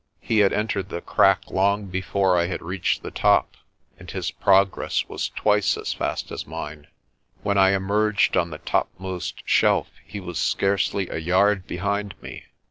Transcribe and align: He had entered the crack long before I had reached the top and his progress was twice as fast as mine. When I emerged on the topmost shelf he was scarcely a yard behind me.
He 0.19 0.39
had 0.39 0.51
entered 0.51 0.89
the 0.89 0.99
crack 0.99 1.51
long 1.51 1.85
before 1.85 2.35
I 2.35 2.47
had 2.47 2.63
reached 2.63 3.03
the 3.03 3.11
top 3.11 3.55
and 3.99 4.09
his 4.09 4.31
progress 4.31 5.07
was 5.07 5.29
twice 5.29 5.77
as 5.77 5.93
fast 5.93 6.31
as 6.31 6.47
mine. 6.47 6.87
When 7.43 7.59
I 7.59 7.73
emerged 7.73 8.35
on 8.35 8.49
the 8.49 8.57
topmost 8.57 9.43
shelf 9.45 9.91
he 10.03 10.19
was 10.19 10.39
scarcely 10.39 11.07
a 11.09 11.19
yard 11.19 11.67
behind 11.67 12.19
me. 12.19 12.45